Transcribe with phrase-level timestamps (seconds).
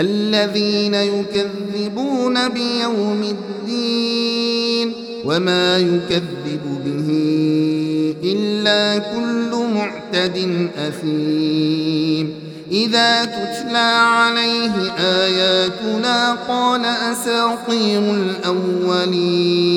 [0.00, 4.92] الذين يكذبون بيوم الدين
[5.24, 7.08] وما يكذب به
[8.24, 12.34] إلا كل معتد أثيم.
[12.72, 19.70] إذا تتلى عليه آياتنا قال أساطير الأولين.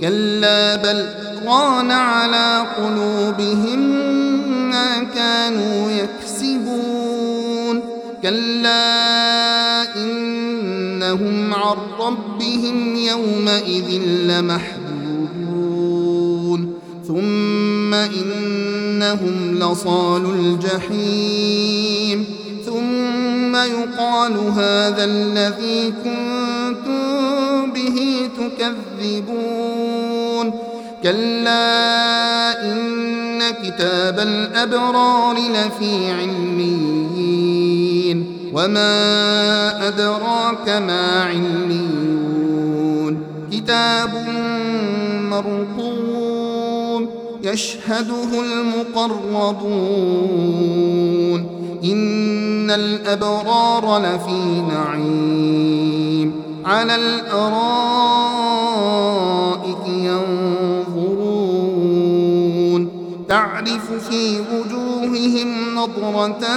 [0.00, 1.06] كلا بل
[1.46, 3.93] ران على قلوبهم
[8.24, 14.84] كلا إنهم عن ربهم يومئذ لمحجوبون.
[17.08, 22.26] ثم إنهم لصال الجحيم.
[22.66, 30.46] ثم يقال هذا الذي كنتم به تكذبون.
[31.02, 37.13] كلا إن كتاب الأبرار لفي عليين
[38.54, 43.18] وما أدراك ما عليون
[43.52, 44.10] كتاب
[45.30, 47.08] مرقوم
[47.42, 49.74] يشهده المقربون
[51.84, 57.74] إن الأبرار لفي نعيم على الأرائك
[59.88, 61.34] ينظرون
[63.28, 66.56] تعرف في وجوههم نضرة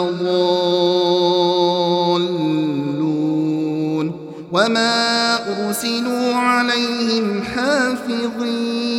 [0.00, 1.60] لضالون
[4.52, 5.34] وما
[5.66, 8.90] أرسلوا عليهم حافظين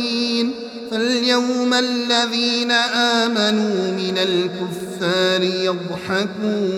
[0.90, 6.72] فاليوم الذين آمنوا من الكفار يضحكون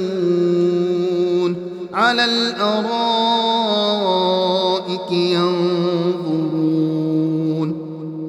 [1.95, 2.95] على الأرائك
[5.13, 6.55] ينظرون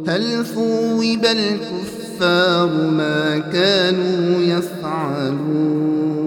[0.08, 1.26] هل ثوب
[2.16, 6.25] الكفار ما كانوا يفعلون.